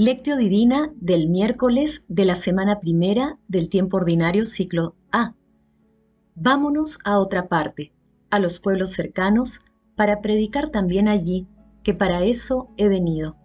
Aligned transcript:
Lectio 0.00 0.38
Divina 0.38 0.94
del 0.98 1.28
miércoles 1.28 2.06
de 2.08 2.24
la 2.24 2.34
semana 2.34 2.80
primera 2.80 3.38
del 3.48 3.68
tiempo 3.68 3.98
ordinario 3.98 4.46
ciclo 4.46 4.96
A. 5.12 5.34
Vámonos 6.34 6.98
a 7.04 7.18
otra 7.18 7.48
parte, 7.48 7.92
a 8.30 8.38
los 8.38 8.60
pueblos 8.60 8.92
cercanos, 8.92 9.60
para 9.96 10.22
predicar 10.22 10.70
también 10.70 11.06
allí, 11.06 11.46
que 11.82 11.92
para 11.92 12.24
eso 12.24 12.70
he 12.78 12.88
venido. 12.88 13.36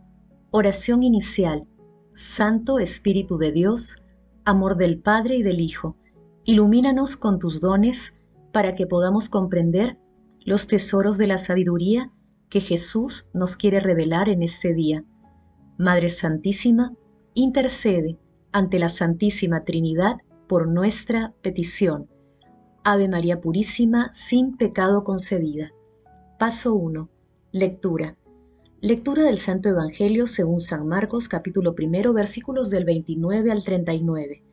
Oración 0.49 1.03
inicial. 1.03 1.67
Santo 2.13 2.79
Espíritu 2.79 3.37
de 3.37 3.51
Dios, 3.51 4.05
amor 4.45 4.77
del 4.77 5.01
Padre 5.01 5.35
y 5.35 5.43
del 5.43 5.59
Hijo, 5.59 5.97
ilumínanos 6.45 7.17
con 7.17 7.37
tus 7.37 7.59
dones 7.59 8.13
para 8.53 8.75
que 8.75 8.87
podamos 8.87 9.27
comprender 9.27 9.99
los 10.45 10.67
tesoros 10.67 11.17
de 11.17 11.27
la 11.27 11.37
sabiduría 11.37 12.13
que 12.47 12.61
Jesús 12.61 13.27
nos 13.33 13.57
quiere 13.57 13.81
revelar 13.81 14.29
en 14.29 14.41
este 14.41 14.73
día 14.73 15.03
Madre 15.77 16.09
Santísima, 16.09 16.95
intercede 17.33 18.17
ante 18.53 18.79
la 18.79 18.87
Santísima 18.87 19.65
Trinidad 19.65 20.19
por 20.47 20.69
nuestra 20.69 21.33
petición. 21.41 22.09
Ave 22.85 23.09
María 23.09 23.41
Purísima, 23.41 24.09
sin 24.13 24.55
pecado 24.55 25.03
concebida. 25.03 25.73
Paso 26.39 26.75
1. 26.75 27.09
Lectura. 27.51 28.15
Lectura 28.79 29.23
del 29.23 29.37
Santo 29.37 29.67
Evangelio 29.67 30.27
según 30.27 30.61
San 30.61 30.87
Marcos 30.87 31.27
capítulo 31.27 31.75
primero 31.75 32.13
versículos 32.13 32.69
del 32.69 32.85
29 32.85 33.51
al 33.51 33.65
39. 33.65 34.43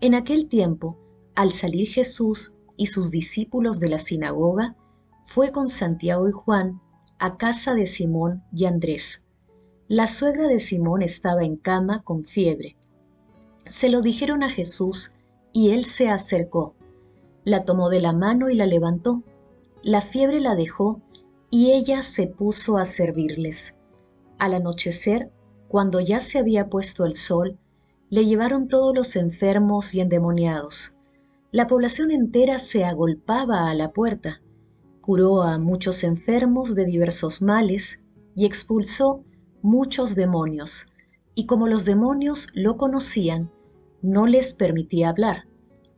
En 0.00 0.14
aquel 0.14 0.48
tiempo, 0.48 0.98
al 1.34 1.52
salir 1.52 1.88
Jesús 1.88 2.54
y 2.78 2.86
sus 2.86 3.10
discípulos 3.10 3.80
de 3.80 3.90
la 3.90 3.98
sinagoga, 3.98 4.76
fue 5.24 5.52
con 5.52 5.68
Santiago 5.68 6.26
y 6.26 6.32
Juan 6.32 6.80
a 7.18 7.36
casa 7.36 7.74
de 7.74 7.84
Simón 7.84 8.42
y 8.50 8.64
Andrés 8.64 9.23
la 9.88 10.06
suegra 10.06 10.48
de 10.48 10.60
Simón 10.60 11.02
estaba 11.02 11.44
en 11.44 11.56
cama 11.56 12.02
con 12.02 12.24
fiebre. 12.24 12.76
Se 13.68 13.90
lo 13.90 14.00
dijeron 14.00 14.42
a 14.42 14.48
Jesús 14.48 15.14
y 15.52 15.70
él 15.70 15.84
se 15.84 16.08
acercó. 16.08 16.74
La 17.44 17.64
tomó 17.64 17.90
de 17.90 18.00
la 18.00 18.14
mano 18.14 18.48
y 18.48 18.54
la 18.54 18.64
levantó. 18.64 19.22
La 19.82 20.00
fiebre 20.00 20.40
la 20.40 20.54
dejó 20.54 21.02
y 21.50 21.72
ella 21.72 22.00
se 22.02 22.26
puso 22.26 22.78
a 22.78 22.86
servirles. 22.86 23.74
Al 24.38 24.54
anochecer, 24.54 25.30
cuando 25.68 26.00
ya 26.00 26.20
se 26.20 26.38
había 26.38 26.70
puesto 26.70 27.04
el 27.04 27.12
sol, 27.12 27.58
le 28.08 28.24
llevaron 28.24 28.68
todos 28.68 28.94
los 28.94 29.16
enfermos 29.16 29.94
y 29.94 30.00
endemoniados. 30.00 30.94
La 31.52 31.66
población 31.66 32.10
entera 32.10 32.58
se 32.58 32.84
agolpaba 32.84 33.68
a 33.68 33.74
la 33.74 33.92
puerta. 33.92 34.40
Curó 35.02 35.42
a 35.42 35.58
muchos 35.58 36.04
enfermos 36.04 36.74
de 36.74 36.86
diversos 36.86 37.42
males 37.42 38.00
y 38.34 38.46
expulsó 38.46 39.22
muchos 39.64 40.14
demonios, 40.14 40.88
y 41.34 41.46
como 41.46 41.68
los 41.68 41.86
demonios 41.86 42.48
lo 42.52 42.76
conocían, 42.76 43.50
no 44.02 44.26
les 44.26 44.52
permitía 44.52 45.08
hablar. 45.08 45.48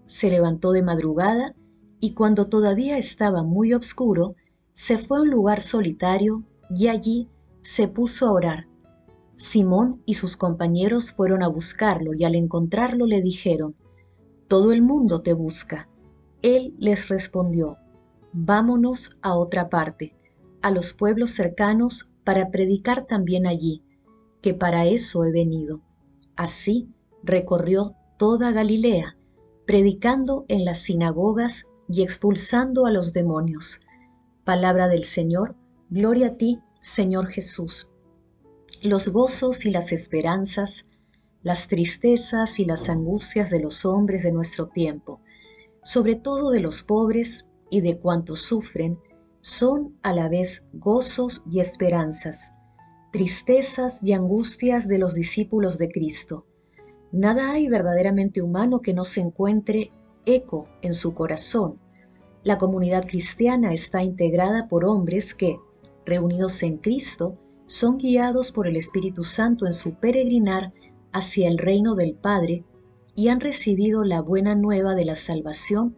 Se 0.05 0.31
levantó 0.31 0.71
de 0.71 0.83
madrugada 0.83 1.53
y 1.99 2.15
cuando 2.15 2.47
todavía 2.47 2.97
estaba 2.97 3.43
muy 3.43 3.75
oscuro, 3.75 4.37
se 4.73 4.99
fue 4.99 5.19
a 5.19 5.23
un 5.23 5.31
lugar 5.31 5.61
solitario 5.61 6.45
y 6.71 6.87
allí 6.87 7.29
se 7.61 7.89
puso 7.89 8.29
a 8.29 8.33
orar. 8.33 8.69
Simón 9.35 10.01
y 10.07 10.15
sus 10.15 10.37
compañeros 10.37 11.13
fueron 11.13 11.43
a 11.43 11.49
buscarlo 11.49 12.15
y 12.15 12.23
al 12.23 12.37
encontrarlo 12.37 13.05
le 13.05 13.21
dijeron, 13.21 13.75
Todo 14.47 14.71
el 14.71 14.81
mundo 14.81 15.23
te 15.23 15.33
busca. 15.33 15.89
Él 16.41 16.77
les 16.79 17.09
respondió, 17.09 17.79
Vámonos 18.33 19.19
a 19.23 19.35
otra 19.35 19.69
parte, 19.69 20.15
a 20.63 20.71
los 20.71 20.93
pueblos 20.93 21.31
cercanos 21.31 22.13
para 22.27 22.51
predicar 22.51 23.05
también 23.05 23.47
allí, 23.47 23.85
que 24.43 24.53
para 24.53 24.85
eso 24.85 25.25
he 25.25 25.31
venido. 25.31 25.81
Así 26.35 26.89
recorrió 27.23 27.95
toda 28.19 28.51
Galilea, 28.51 29.17
predicando 29.65 30.45
en 30.49 30.65
las 30.65 30.81
sinagogas 30.81 31.67
y 31.89 32.03
expulsando 32.03 32.85
a 32.85 32.91
los 32.91 33.13
demonios. 33.13 33.81
Palabra 34.43 34.89
del 34.89 35.05
Señor, 35.05 35.55
gloria 35.89 36.27
a 36.27 36.37
ti, 36.37 36.59
Señor 36.81 37.29
Jesús. 37.29 37.89
Los 38.83 39.07
gozos 39.07 39.65
y 39.65 39.71
las 39.71 39.93
esperanzas, 39.93 40.87
las 41.45 41.69
tristezas 41.69 42.59
y 42.59 42.65
las 42.65 42.89
angustias 42.89 43.51
de 43.51 43.61
los 43.61 43.85
hombres 43.85 44.25
de 44.25 44.33
nuestro 44.33 44.67
tiempo, 44.67 45.21
sobre 45.85 46.17
todo 46.17 46.51
de 46.51 46.59
los 46.59 46.83
pobres 46.83 47.47
y 47.71 47.83
de 47.83 47.99
cuantos 47.99 48.41
sufren, 48.41 48.99
son 49.47 49.97
a 50.03 50.13
la 50.13 50.29
vez 50.29 50.67
gozos 50.73 51.45
y 51.49 51.61
esperanzas, 51.61 52.55
tristezas 53.13 54.03
y 54.03 54.13
angustias 54.13 54.89
de 54.89 54.99
los 54.99 55.15
discípulos 55.15 55.79
de 55.79 55.89
Cristo. 55.89 56.49
Nada 57.13 57.53
hay 57.53 57.69
verdaderamente 57.69 58.43
humano 58.43 58.83
que 58.83 58.93
no 58.93 59.05
se 59.05 59.21
encuentre 59.21 59.93
eco 60.25 60.67
en 60.83 60.95
su 60.95 61.15
corazón. 61.15 61.79
La 62.43 62.59
comunidad 62.59 63.07
cristiana 63.07 63.73
está 63.73 64.03
integrada 64.03 64.67
por 64.67 64.85
hombres 64.85 65.33
que, 65.33 65.61
reunidos 66.05 66.65
en 66.65 66.79
Cristo, 66.79 67.39
son 67.67 67.99
guiados 67.99 68.51
por 68.51 68.67
el 68.67 68.75
Espíritu 68.75 69.23
Santo 69.23 69.65
en 69.65 69.75
su 69.75 69.95
peregrinar 69.95 70.73
hacia 71.13 71.47
el 71.47 71.59
reino 71.59 71.95
del 71.95 72.15
Padre 72.15 72.65
y 73.15 73.29
han 73.29 73.39
recibido 73.39 74.03
la 74.03 74.23
buena 74.23 74.57
nueva 74.57 74.97
de 74.97 75.05
la 75.05 75.15
salvación 75.15 75.97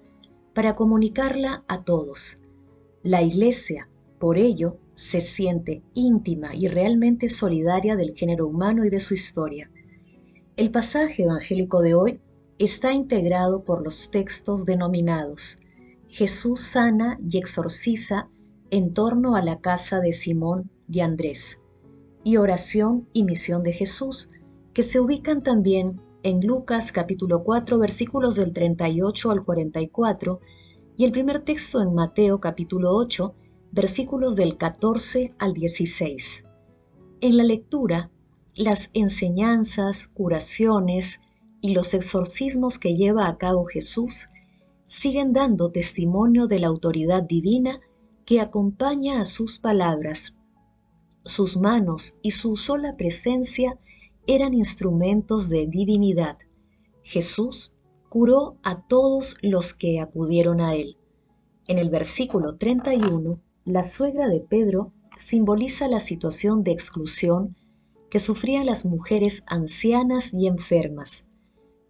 para 0.53 0.75
comunicarla 0.75 1.65
a 1.67 1.83
todos 1.83 2.43
la 3.03 3.23
Iglesia, 3.23 3.89
por 4.19 4.39
ello, 4.39 4.79
se 4.95 5.21
siente 5.21 5.83
íntima 5.95 6.55
y 6.55 6.69
realmente 6.69 7.29
solidaria 7.29 7.97
del 7.97 8.15
género 8.17 8.49
humano 8.49 8.85
y 8.85 8.91
de 8.91 8.99
su 8.99 9.15
historia. 9.15 9.71
El 10.57 10.71
pasaje 10.71 11.23
evangélico 11.23 11.81
de 11.81 11.95
hoy 11.95 12.21
está 12.59 12.93
integrado 12.93 13.65
por 13.65 13.85
los 13.85 14.11
textos 14.11 14.65
denominados 14.65 15.59
Jesús 16.09 16.61
sana 16.61 17.21
y 17.31 17.39
exorciza 17.39 18.29
en 18.71 18.95
torno 18.95 19.37
a 19.37 19.43
la 19.43 19.61
casa 19.61 20.01
de 20.01 20.13
Simón 20.13 20.71
y 20.91 21.01
Andrés, 21.01 21.61
y 22.25 22.39
oración 22.39 23.07
y 23.13 23.25
misión 23.25 23.63
de 23.63 23.73
Jesús, 23.73 24.31
que 24.73 24.83
se 24.83 25.01
ubican 25.01 25.43
también 25.43 26.01
en 26.23 26.41
Lucas 26.41 26.93
capítulo 26.93 27.45
4 27.45 27.79
versículos 27.79 28.37
del 28.37 28.53
38 28.53 29.31
al 29.31 29.45
44 29.45 30.41
y 30.99 31.05
el 31.05 31.13
primer 31.13 31.43
texto 31.43 31.81
en 31.81 31.95
Mateo 31.95 32.41
capítulo 32.41 32.93
8, 32.97 33.33
versículos 33.71 34.35
del 34.35 34.59
14 34.59 35.33
al 35.39 35.55
16. 35.55 36.45
En 37.21 37.37
la 37.37 37.45
lectura, 37.45 38.11
las 38.57 38.91
enseñanzas, 38.95 40.09
curaciones 40.09 41.21
y 41.61 41.73
los 41.73 41.95
exorcismos 41.95 42.81
que 42.81 42.97
lleva 42.97 43.29
a 43.29 43.39
cabo 43.39 43.65
Jesús 43.65 44.27
siguen 44.83 45.33
dando 45.33 45.71
testimonio 45.71 46.49
de 46.49 46.59
la 46.59 46.67
autoridad 46.67 47.23
divina 47.23 47.81
que 48.25 48.41
acompaña 48.41 49.21
a 49.21 49.25
sus 49.25 49.61
palabras. 49.61 50.35
Sus 51.25 51.57
manos 51.57 52.19
y 52.23 52.33
su 52.33 52.57
sola 52.57 52.97
presencia 52.97 53.79
eran 54.27 54.53
instrumentos 54.53 55.49
de 55.49 55.69
divinidad. 55.69 56.39
Jesús 57.05 57.73
curó 58.09 58.57
a 58.63 58.83
todos 58.87 59.37
los 59.43 59.75
que 59.75 60.01
acudieron 60.01 60.61
a 60.61 60.75
él. 60.75 60.97
En 61.67 61.79
el 61.79 61.91
versículo 61.91 62.57
31, 62.57 63.41
la 63.65 63.85
suegra 63.85 64.29
de 64.29 64.41
Pedro 64.41 64.93
simboliza 65.29 65.89
la 65.89 66.01
situación 66.01 66.63
de 66.63 66.73
exclusión 66.73 67.57
que 68.11 68.19
sufrían 68.19 68.65
las 68.65 68.87
mujeres 68.87 69.45
ancianas 69.47 70.33
y 70.33 70.47
enfermas. 70.47 71.29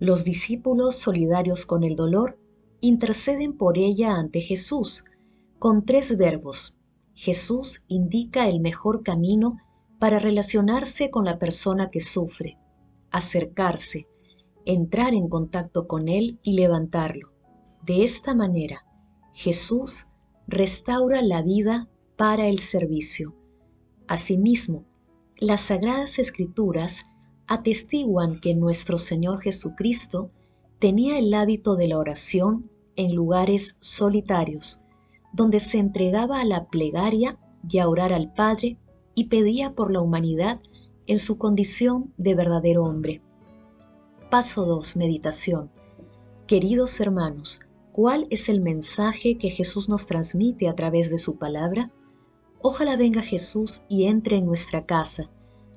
Los 0.00 0.24
discípulos 0.24 0.96
solidarios 0.96 1.66
con 1.66 1.84
el 1.84 1.94
dolor 1.94 2.38
interceden 2.80 3.56
por 3.56 3.78
ella 3.78 4.14
ante 4.14 4.40
Jesús 4.40 5.04
con 5.58 5.84
tres 5.84 6.16
verbos. 6.16 6.76
Jesús 7.14 7.82
indica 7.88 8.48
el 8.48 8.60
mejor 8.60 9.02
camino 9.02 9.58
para 9.98 10.20
relacionarse 10.20 11.10
con 11.10 11.24
la 11.24 11.38
persona 11.38 11.90
que 11.90 12.00
sufre, 12.00 12.58
acercarse, 13.10 14.06
entrar 14.68 15.14
en 15.14 15.30
contacto 15.30 15.88
con 15.88 16.08
Él 16.08 16.38
y 16.42 16.52
levantarlo. 16.52 17.32
De 17.86 18.04
esta 18.04 18.34
manera, 18.34 18.84
Jesús 19.32 20.08
restaura 20.46 21.22
la 21.22 21.40
vida 21.40 21.88
para 22.16 22.48
el 22.48 22.58
servicio. 22.58 23.34
Asimismo, 24.08 24.84
las 25.38 25.62
sagradas 25.62 26.18
escrituras 26.18 27.06
atestiguan 27.46 28.40
que 28.40 28.54
nuestro 28.54 28.98
Señor 28.98 29.40
Jesucristo 29.40 30.32
tenía 30.78 31.18
el 31.18 31.32
hábito 31.32 31.74
de 31.74 31.88
la 31.88 31.96
oración 31.96 32.70
en 32.94 33.14
lugares 33.14 33.78
solitarios, 33.80 34.82
donde 35.32 35.60
se 35.60 35.78
entregaba 35.78 36.42
a 36.42 36.44
la 36.44 36.68
plegaria 36.68 37.38
y 37.66 37.78
a 37.78 37.88
orar 37.88 38.12
al 38.12 38.34
Padre 38.34 38.76
y 39.14 39.28
pedía 39.28 39.74
por 39.74 39.90
la 39.90 40.02
humanidad 40.02 40.60
en 41.06 41.18
su 41.18 41.38
condición 41.38 42.12
de 42.18 42.34
verdadero 42.34 42.84
hombre. 42.84 43.22
Paso 44.30 44.66
2. 44.66 44.96
Meditación. 44.96 45.70
Queridos 46.46 47.00
hermanos, 47.00 47.60
¿cuál 47.92 48.26
es 48.28 48.50
el 48.50 48.60
mensaje 48.60 49.38
que 49.38 49.48
Jesús 49.48 49.88
nos 49.88 50.06
transmite 50.06 50.68
a 50.68 50.74
través 50.74 51.08
de 51.08 51.16
su 51.16 51.38
palabra? 51.38 51.90
Ojalá 52.60 52.98
venga 52.98 53.22
Jesús 53.22 53.84
y 53.88 54.04
entre 54.04 54.36
en 54.36 54.44
nuestra 54.44 54.84
casa, 54.84 55.30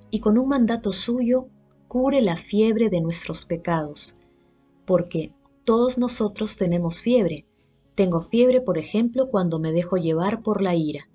y 0.10 0.20
con 0.20 0.38
un 0.38 0.50
mandato 0.50 0.92
suyo 0.92 1.48
cure 1.88 2.22
la 2.22 2.36
fiebre 2.36 2.90
de 2.90 3.00
nuestros 3.00 3.46
pecados, 3.46 4.18
porque 4.86 5.34
todos 5.64 5.98
nosotros 5.98 6.58
tenemos 6.58 7.00
fiebre. 7.00 7.46
Tengo 7.96 8.20
fiebre, 8.20 8.60
por 8.60 8.78
ejemplo, 8.78 9.30
cuando 9.30 9.60
me 9.60 9.72
dejo 9.72 9.96
llevar 9.96 10.44
por 10.44 10.62
la 10.62 10.76
ira. 10.76 11.10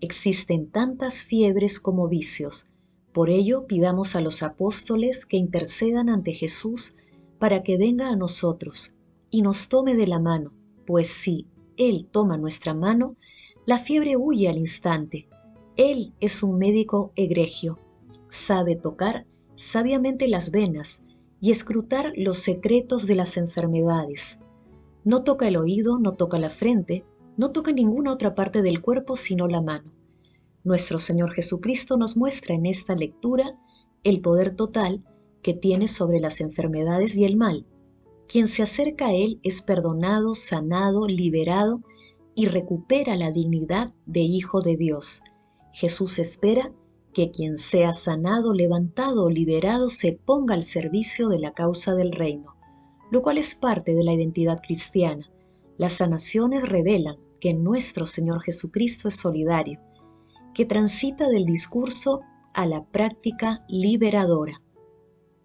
Existen 0.00 0.70
tantas 0.70 1.24
fiebres 1.24 1.80
como 1.80 2.06
vicios. 2.06 2.68
Por 3.16 3.30
ello, 3.30 3.66
pidamos 3.66 4.14
a 4.14 4.20
los 4.20 4.42
apóstoles 4.42 5.24
que 5.24 5.38
intercedan 5.38 6.10
ante 6.10 6.34
Jesús 6.34 6.96
para 7.38 7.62
que 7.62 7.78
venga 7.78 8.10
a 8.10 8.14
nosotros 8.14 8.92
y 9.30 9.40
nos 9.40 9.70
tome 9.70 9.94
de 9.94 10.06
la 10.06 10.20
mano, 10.20 10.52
pues 10.84 11.08
si 11.08 11.46
Él 11.78 12.06
toma 12.10 12.36
nuestra 12.36 12.74
mano, 12.74 13.16
la 13.64 13.78
fiebre 13.78 14.18
huye 14.18 14.50
al 14.50 14.58
instante. 14.58 15.30
Él 15.78 16.12
es 16.20 16.42
un 16.42 16.58
médico 16.58 17.12
egregio, 17.16 17.78
sabe 18.28 18.76
tocar 18.76 19.24
sabiamente 19.54 20.28
las 20.28 20.50
venas 20.50 21.02
y 21.40 21.52
escrutar 21.52 22.12
los 22.16 22.36
secretos 22.36 23.06
de 23.06 23.14
las 23.14 23.38
enfermedades. 23.38 24.40
No 25.04 25.22
toca 25.22 25.48
el 25.48 25.56
oído, 25.56 25.98
no 25.98 26.12
toca 26.12 26.38
la 26.38 26.50
frente, 26.50 27.06
no 27.38 27.50
toca 27.50 27.72
ninguna 27.72 28.12
otra 28.12 28.34
parte 28.34 28.60
del 28.60 28.82
cuerpo 28.82 29.16
sino 29.16 29.48
la 29.48 29.62
mano. 29.62 29.95
Nuestro 30.66 30.98
Señor 30.98 31.32
Jesucristo 31.32 31.96
nos 31.96 32.16
muestra 32.16 32.56
en 32.56 32.66
esta 32.66 32.96
lectura 32.96 33.56
el 34.02 34.20
poder 34.20 34.56
total 34.56 35.04
que 35.40 35.54
tiene 35.54 35.86
sobre 35.86 36.18
las 36.18 36.40
enfermedades 36.40 37.14
y 37.14 37.24
el 37.24 37.36
mal. 37.36 37.64
Quien 38.26 38.48
se 38.48 38.64
acerca 38.64 39.06
a 39.06 39.14
Él 39.14 39.38
es 39.44 39.62
perdonado, 39.62 40.34
sanado, 40.34 41.06
liberado 41.06 41.82
y 42.34 42.46
recupera 42.46 43.14
la 43.14 43.30
dignidad 43.30 43.94
de 44.06 44.22
Hijo 44.22 44.60
de 44.60 44.76
Dios. 44.76 45.22
Jesús 45.72 46.18
espera 46.18 46.72
que 47.14 47.30
quien 47.30 47.58
sea 47.58 47.92
sanado, 47.92 48.52
levantado 48.52 49.26
o 49.26 49.30
liberado 49.30 49.88
se 49.88 50.14
ponga 50.14 50.54
al 50.54 50.64
servicio 50.64 51.28
de 51.28 51.38
la 51.38 51.52
causa 51.52 51.94
del 51.94 52.10
reino, 52.10 52.56
lo 53.12 53.22
cual 53.22 53.38
es 53.38 53.54
parte 53.54 53.94
de 53.94 54.02
la 54.02 54.14
identidad 54.14 54.60
cristiana. 54.66 55.30
Las 55.78 55.92
sanaciones 55.92 56.68
revelan 56.68 57.18
que 57.40 57.54
nuestro 57.54 58.04
Señor 58.04 58.42
Jesucristo 58.42 59.06
es 59.06 59.14
solidario, 59.14 59.85
que 60.56 60.64
transita 60.64 61.28
del 61.28 61.44
discurso 61.44 62.22
a 62.54 62.64
la 62.64 62.82
práctica 62.82 63.62
liberadora. 63.68 64.62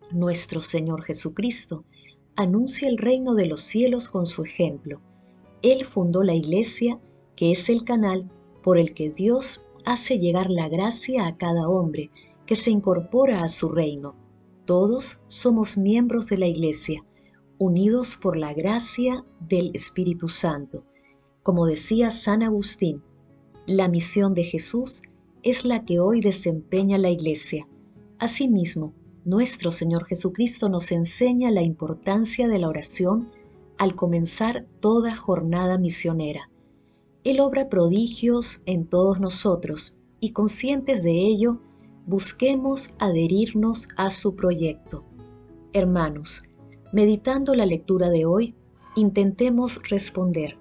Nuestro 0.09 0.61
Señor 0.61 1.03
Jesucristo 1.03 1.83
anuncia 2.37 2.87
el 2.87 2.97
reino 2.97 3.35
de 3.35 3.45
los 3.45 3.59
cielos 3.59 4.09
con 4.09 4.25
su 4.25 4.45
ejemplo. 4.45 5.01
Él 5.63 5.83
fundó 5.83 6.23
la 6.23 6.33
iglesia, 6.33 6.97
que 7.35 7.51
es 7.51 7.67
el 7.67 7.83
canal 7.83 8.31
por 8.63 8.77
el 8.77 8.93
que 8.93 9.09
Dios 9.09 9.65
hace 9.83 10.17
llegar 10.17 10.49
la 10.49 10.69
gracia 10.69 11.27
a 11.27 11.35
cada 11.35 11.67
hombre 11.67 12.09
que 12.45 12.55
se 12.55 12.71
incorpora 12.71 13.43
a 13.43 13.49
su 13.49 13.67
reino. 13.67 14.15
Todos 14.63 15.19
somos 15.27 15.77
miembros 15.77 16.27
de 16.27 16.37
la 16.37 16.47
Iglesia, 16.47 17.03
unidos 17.57 18.15
por 18.15 18.37
la 18.37 18.53
gracia 18.53 19.25
del 19.41 19.71
Espíritu 19.73 20.29
Santo. 20.29 20.85
Como 21.43 21.65
decía 21.65 22.11
San 22.11 22.43
Agustín, 22.43 23.03
la 23.67 23.87
misión 23.87 24.33
de 24.33 24.43
Jesús 24.43 25.03
es 25.43 25.65
la 25.65 25.85
que 25.85 25.99
hoy 25.99 26.21
desempeña 26.21 26.97
la 26.97 27.09
Iglesia. 27.09 27.67
Asimismo, 28.19 28.93
nuestro 29.23 29.71
Señor 29.71 30.05
Jesucristo 30.05 30.69
nos 30.69 30.91
enseña 30.91 31.51
la 31.51 31.61
importancia 31.61 32.47
de 32.47 32.59
la 32.59 32.69
oración 32.69 33.29
al 33.77 33.95
comenzar 33.95 34.65
toda 34.79 35.15
jornada 35.15 35.77
misionera. 35.77 36.49
Él 37.23 37.39
obra 37.39 37.69
prodigios 37.69 38.63
en 38.65 38.85
todos 38.85 39.19
nosotros 39.19 39.95
y 40.19 40.31
conscientes 40.31 41.03
de 41.03 41.11
ello, 41.11 41.59
busquemos 42.05 42.93
adherirnos 42.99 43.89
a 43.95 44.09
su 44.11 44.35
proyecto. 44.35 45.05
Hermanos, 45.73 46.43
meditando 46.91 47.53
la 47.55 47.65
lectura 47.65 48.09
de 48.09 48.25
hoy, 48.25 48.55
intentemos 48.95 49.79
responder. 49.89 50.60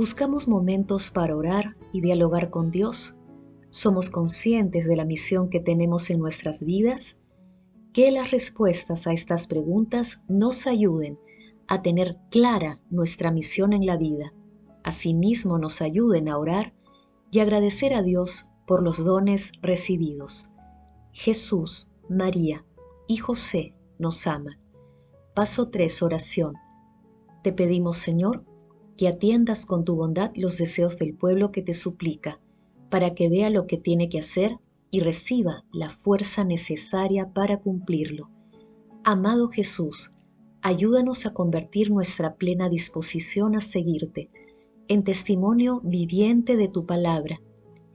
¿Buscamos 0.00 0.48
momentos 0.48 1.10
para 1.10 1.36
orar 1.36 1.76
y 1.92 2.00
dialogar 2.00 2.48
con 2.48 2.70
Dios? 2.70 3.18
¿Somos 3.68 4.08
conscientes 4.08 4.88
de 4.88 4.96
la 4.96 5.04
misión 5.04 5.50
que 5.50 5.60
tenemos 5.60 6.08
en 6.08 6.20
nuestras 6.20 6.64
vidas? 6.64 7.18
Que 7.92 8.10
las 8.10 8.30
respuestas 8.30 9.06
a 9.06 9.12
estas 9.12 9.46
preguntas 9.46 10.22
nos 10.26 10.66
ayuden 10.66 11.18
a 11.68 11.82
tener 11.82 12.16
clara 12.30 12.80
nuestra 12.88 13.30
misión 13.30 13.74
en 13.74 13.84
la 13.84 13.98
vida 13.98 14.32
asimismo 14.84 15.58
nos 15.58 15.82
ayuden 15.82 16.30
a 16.30 16.38
orar 16.38 16.72
y 17.30 17.40
agradecer 17.40 17.92
a 17.92 18.00
Dios 18.00 18.48
por 18.66 18.82
los 18.82 19.04
dones 19.04 19.52
recibidos. 19.60 20.50
Jesús, 21.12 21.90
María 22.08 22.64
y 23.06 23.18
José 23.18 23.74
nos 23.98 24.26
aman. 24.26 24.58
Paso 25.34 25.68
3. 25.68 26.02
Oración. 26.02 26.54
Te 27.42 27.52
pedimos, 27.52 27.98
Señor, 27.98 28.46
que 29.00 29.08
atiendas 29.08 29.64
con 29.64 29.86
tu 29.86 29.96
bondad 29.96 30.30
los 30.34 30.58
deseos 30.58 30.98
del 30.98 31.14
pueblo 31.14 31.52
que 31.52 31.62
te 31.62 31.72
suplica, 31.72 32.38
para 32.90 33.14
que 33.14 33.30
vea 33.30 33.48
lo 33.48 33.66
que 33.66 33.78
tiene 33.78 34.10
que 34.10 34.18
hacer 34.18 34.58
y 34.90 35.00
reciba 35.00 35.64
la 35.72 35.88
fuerza 35.88 36.44
necesaria 36.44 37.32
para 37.32 37.60
cumplirlo. 37.60 38.28
Amado 39.02 39.48
Jesús, 39.48 40.12
ayúdanos 40.60 41.24
a 41.24 41.32
convertir 41.32 41.90
nuestra 41.90 42.34
plena 42.34 42.68
disposición 42.68 43.56
a 43.56 43.62
seguirte 43.62 44.28
en 44.86 45.02
testimonio 45.02 45.80
viviente 45.82 46.58
de 46.58 46.68
tu 46.68 46.84
palabra, 46.84 47.40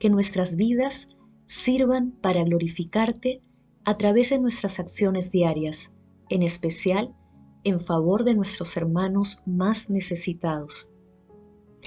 que 0.00 0.10
nuestras 0.10 0.56
vidas 0.56 1.06
sirvan 1.46 2.18
para 2.20 2.42
glorificarte 2.42 3.42
a 3.84 3.96
través 3.96 4.30
de 4.30 4.40
nuestras 4.40 4.80
acciones 4.80 5.30
diarias, 5.30 5.92
en 6.30 6.42
especial 6.42 7.14
en 7.62 7.78
favor 7.78 8.24
de 8.24 8.34
nuestros 8.34 8.76
hermanos 8.76 9.40
más 9.46 9.88
necesitados. 9.88 10.90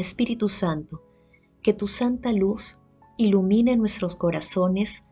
Espíritu 0.01 0.49
Santo, 0.49 1.01
que 1.61 1.73
tu 1.73 1.87
santa 1.87 2.31
luz 2.31 2.77
ilumine 3.17 3.75
nuestros 3.75 4.15
corazones 4.15 5.03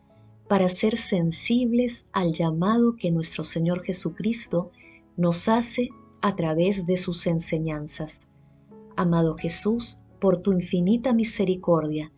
para 0.48 0.68
ser 0.68 0.96
sensibles 0.96 2.08
al 2.12 2.32
llamado 2.32 2.96
que 2.96 3.10
nuestro 3.10 3.44
Señor 3.44 3.82
Jesucristo 3.84 4.70
nos 5.16 5.48
hace 5.48 5.90
a 6.22 6.34
través 6.36 6.86
de 6.86 6.96
sus 6.96 7.26
enseñanzas. 7.26 8.28
Amado 8.96 9.34
Jesús, 9.34 9.98
por 10.20 10.38
tu 10.38 10.52
infinita 10.52 11.12
misericordia, 11.12 12.12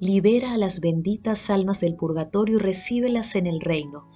libera 0.00 0.52
a 0.52 0.58
las 0.58 0.80
benditas 0.80 1.48
almas 1.48 1.80
del 1.80 1.94
purgatorio 1.94 2.56
y 2.56 2.60
recíbelas 2.60 3.34
en 3.36 3.46
el 3.46 3.60
reino, 3.60 4.08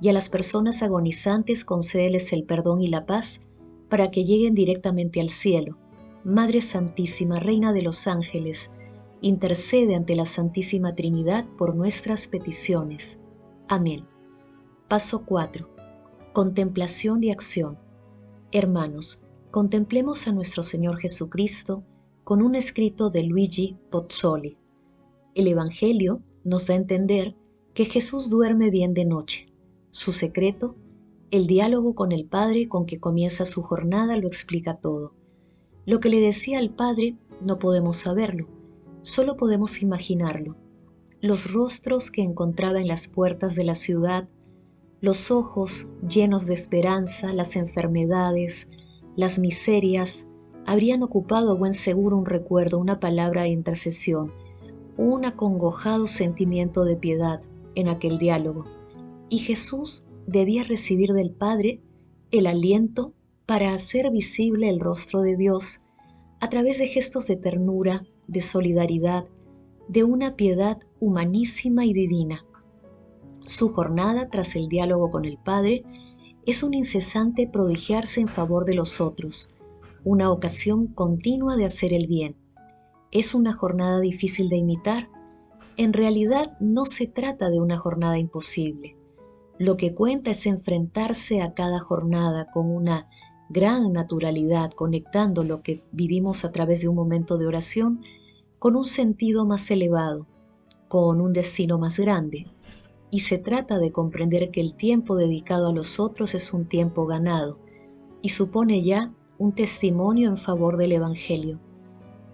y 0.00 0.08
a 0.08 0.12
las 0.12 0.28
personas 0.28 0.82
agonizantes 0.82 1.64
concédeles 1.64 2.32
el 2.32 2.44
perdón 2.44 2.82
y 2.82 2.88
la 2.88 3.06
paz 3.06 3.40
para 3.88 4.10
que 4.10 4.24
lleguen 4.24 4.54
directamente 4.54 5.20
al 5.20 5.30
cielo. 5.30 5.78
Madre 6.24 6.62
Santísima, 6.62 7.38
Reina 7.38 7.74
de 7.74 7.82
los 7.82 8.06
ángeles, 8.06 8.70
intercede 9.20 9.94
ante 9.94 10.16
la 10.16 10.24
Santísima 10.24 10.94
Trinidad 10.94 11.44
por 11.58 11.76
nuestras 11.76 12.28
peticiones. 12.28 13.20
Amén. 13.68 14.06
Paso 14.88 15.26
4. 15.26 15.68
Contemplación 16.32 17.22
y 17.22 17.30
acción. 17.30 17.78
Hermanos, 18.52 19.22
contemplemos 19.50 20.26
a 20.26 20.32
nuestro 20.32 20.62
Señor 20.62 20.96
Jesucristo 20.96 21.84
con 22.24 22.40
un 22.40 22.54
escrito 22.54 23.10
de 23.10 23.24
Luigi 23.24 23.76
Pozzoli. 23.90 24.56
El 25.34 25.46
Evangelio 25.48 26.22
nos 26.42 26.68
da 26.68 26.72
a 26.72 26.78
entender 26.78 27.36
que 27.74 27.84
Jesús 27.84 28.30
duerme 28.30 28.70
bien 28.70 28.94
de 28.94 29.04
noche. 29.04 29.52
Su 29.90 30.10
secreto, 30.10 30.74
el 31.30 31.46
diálogo 31.46 31.94
con 31.94 32.12
el 32.12 32.24
Padre 32.24 32.66
con 32.66 32.86
que 32.86 32.98
comienza 32.98 33.44
su 33.44 33.60
jornada 33.60 34.16
lo 34.16 34.26
explica 34.26 34.78
todo. 34.78 35.12
Lo 35.86 36.00
que 36.00 36.08
le 36.08 36.20
decía 36.20 36.58
al 36.58 36.70
Padre 36.70 37.16
no 37.42 37.58
podemos 37.58 37.96
saberlo, 37.96 38.48
solo 39.02 39.36
podemos 39.36 39.82
imaginarlo. 39.82 40.56
Los 41.20 41.52
rostros 41.52 42.10
que 42.10 42.22
encontraba 42.22 42.80
en 42.80 42.88
las 42.88 43.06
puertas 43.06 43.54
de 43.54 43.64
la 43.64 43.74
ciudad, 43.74 44.28
los 45.00 45.30
ojos 45.30 45.88
llenos 46.08 46.46
de 46.46 46.54
esperanza, 46.54 47.34
las 47.34 47.56
enfermedades, 47.56 48.68
las 49.14 49.38
miserias 49.38 50.26
habrían 50.64 51.02
ocupado 51.02 51.50
a 51.50 51.54
buen 51.54 51.74
seguro 51.74 52.16
un 52.16 52.24
recuerdo, 52.24 52.78
una 52.78 52.98
palabra 52.98 53.42
de 53.42 53.50
intercesión, 53.50 54.32
un 54.96 55.26
acongojado 55.26 56.06
sentimiento 56.06 56.84
de 56.84 56.96
piedad 56.96 57.42
en 57.74 57.88
aquel 57.88 58.16
diálogo. 58.16 58.64
Y 59.28 59.40
Jesús 59.40 60.06
debía 60.26 60.62
recibir 60.62 61.12
del 61.12 61.30
Padre 61.30 61.82
el 62.30 62.46
aliento 62.46 63.12
para 63.46 63.74
hacer 63.74 64.10
visible 64.10 64.68
el 64.68 64.80
rostro 64.80 65.20
de 65.22 65.36
Dios 65.36 65.80
a 66.40 66.48
través 66.48 66.78
de 66.78 66.88
gestos 66.88 67.26
de 67.26 67.36
ternura, 67.36 68.04
de 68.26 68.40
solidaridad, 68.40 69.26
de 69.88 70.04
una 70.04 70.36
piedad 70.36 70.78
humanísima 71.00 71.84
y 71.84 71.92
divina. 71.92 72.44
Su 73.46 73.68
jornada 73.68 74.28
tras 74.30 74.56
el 74.56 74.68
diálogo 74.68 75.10
con 75.10 75.26
el 75.26 75.36
Padre 75.36 75.84
es 76.46 76.62
un 76.62 76.74
incesante 76.74 77.46
prodigiarse 77.46 78.20
en 78.20 78.28
favor 78.28 78.64
de 78.64 78.74
los 78.74 79.00
otros, 79.00 79.48
una 80.04 80.30
ocasión 80.30 80.86
continua 80.86 81.56
de 81.56 81.64
hacer 81.64 81.92
el 81.92 82.06
bien. 82.06 82.36
Es 83.10 83.34
una 83.34 83.52
jornada 83.52 84.00
difícil 84.00 84.48
de 84.48 84.56
imitar. 84.56 85.08
En 85.76 85.92
realidad 85.92 86.56
no 86.60 86.84
se 86.84 87.06
trata 87.06 87.48
de 87.48 87.60
una 87.60 87.78
jornada 87.78 88.18
imposible. 88.18 88.96
Lo 89.58 89.76
que 89.76 89.94
cuenta 89.94 90.32
es 90.32 90.46
enfrentarse 90.46 91.40
a 91.40 91.54
cada 91.54 91.78
jornada 91.78 92.48
con 92.52 92.70
una 92.70 93.08
gran 93.48 93.92
naturalidad, 93.92 94.72
conectando 94.72 95.44
lo 95.44 95.62
que 95.62 95.82
vivimos 95.92 96.44
a 96.44 96.52
través 96.52 96.80
de 96.80 96.88
un 96.88 96.96
momento 96.96 97.38
de 97.38 97.46
oración 97.46 98.00
con 98.58 98.76
un 98.76 98.84
sentido 98.84 99.44
más 99.44 99.70
elevado, 99.70 100.26
con 100.88 101.20
un 101.20 101.32
destino 101.32 101.78
más 101.78 101.98
grande. 101.98 102.46
Y 103.10 103.20
se 103.20 103.38
trata 103.38 103.78
de 103.78 103.92
comprender 103.92 104.50
que 104.50 104.60
el 104.60 104.74
tiempo 104.74 105.16
dedicado 105.16 105.68
a 105.68 105.72
los 105.72 106.00
otros 106.00 106.34
es 106.34 106.52
un 106.52 106.66
tiempo 106.66 107.06
ganado 107.06 107.60
y 108.22 108.30
supone 108.30 108.82
ya 108.82 109.12
un 109.38 109.52
testimonio 109.52 110.28
en 110.28 110.36
favor 110.36 110.76
del 110.76 110.92
Evangelio. 110.92 111.60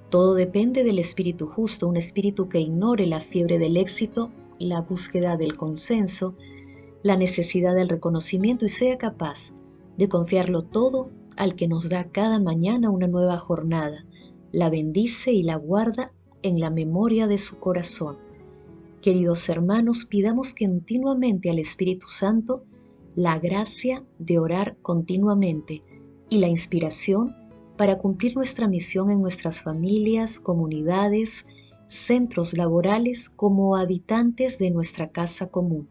Todo 0.09 0.35
depende 0.35 0.85
del 0.85 0.99
espíritu 0.99 1.47
justo, 1.47 1.88
un 1.88 1.97
espíritu 1.97 2.49
que 2.49 2.61
ignore 2.61 3.07
la 3.07 3.21
fiebre 3.21 3.59
del 3.59 3.76
éxito, 3.76 4.31
la 4.59 4.81
búsqueda 4.81 5.37
del 5.37 5.57
consenso, 5.57 6.35
la 7.02 7.17
necesidad 7.17 7.75
del 7.75 7.88
reconocimiento 7.88 8.64
y 8.64 8.69
sea 8.69 8.99
capaz 8.99 9.52
de 10.00 10.09
confiarlo 10.09 10.62
todo 10.62 11.11
al 11.37 11.54
que 11.57 11.69
nos 11.69 11.90
da 11.90 12.04
cada 12.11 12.40
mañana 12.40 12.88
una 12.88 13.07
nueva 13.07 13.37
jornada, 13.37 14.07
la 14.50 14.71
bendice 14.71 15.30
y 15.30 15.42
la 15.42 15.57
guarda 15.57 16.14
en 16.42 16.59
la 16.59 16.71
memoria 16.71 17.26
de 17.26 17.37
su 17.37 17.59
corazón. 17.59 18.16
Queridos 19.02 19.47
hermanos, 19.50 20.07
pidamos 20.07 20.54
continuamente 20.54 21.50
al 21.50 21.59
Espíritu 21.59 22.07
Santo 22.09 22.64
la 23.14 23.38
gracia 23.38 24.02
de 24.19 24.38
orar 24.38 24.78
continuamente 24.80 25.83
y 26.30 26.38
la 26.38 26.49
inspiración 26.49 27.37
para 27.76 27.99
cumplir 27.99 28.37
nuestra 28.37 28.69
misión 28.69 29.11
en 29.11 29.21
nuestras 29.21 29.61
familias, 29.61 30.40
comunidades, 30.40 31.45
centros 31.88 32.57
laborales 32.57 33.28
como 33.28 33.76
habitantes 33.76 34.59
de 34.59 34.71
nuestra 34.71 35.11
casa 35.11 35.50
común. 35.50 35.90